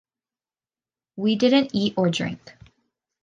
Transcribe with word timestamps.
We 1.15 1.35
didn’t 1.35 1.75
eat 1.75 1.93
or 1.95 2.09
drink. 2.09 2.57